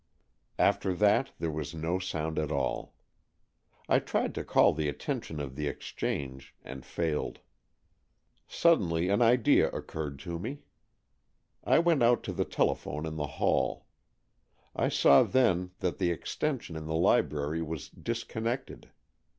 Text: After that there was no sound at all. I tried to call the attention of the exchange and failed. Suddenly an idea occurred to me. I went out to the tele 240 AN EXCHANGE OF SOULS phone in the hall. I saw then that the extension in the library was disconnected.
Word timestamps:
After 0.57 0.95
that 0.95 1.31
there 1.37 1.51
was 1.51 1.75
no 1.75 1.99
sound 1.99 2.39
at 2.39 2.51
all. 2.51 2.95
I 3.87 3.99
tried 3.99 4.33
to 4.33 4.43
call 4.43 4.73
the 4.73 4.89
attention 4.89 5.39
of 5.39 5.55
the 5.55 5.67
exchange 5.67 6.55
and 6.63 6.83
failed. 6.83 7.37
Suddenly 8.47 9.09
an 9.09 9.21
idea 9.21 9.69
occurred 9.69 10.17
to 10.21 10.39
me. 10.39 10.63
I 11.63 11.77
went 11.77 12.01
out 12.01 12.23
to 12.23 12.33
the 12.33 12.45
tele 12.45 12.75
240 12.75 13.09
AN 13.09 13.13
EXCHANGE 13.13 13.19
OF 13.19 13.25
SOULS 13.25 13.37
phone 13.37 13.45
in 13.45 13.49
the 13.51 13.53
hall. 13.53 13.85
I 14.75 14.89
saw 14.89 15.21
then 15.21 15.71
that 15.81 15.99
the 15.99 16.09
extension 16.09 16.75
in 16.75 16.87
the 16.87 16.95
library 16.95 17.61
was 17.61 17.87
disconnected. 17.89 18.89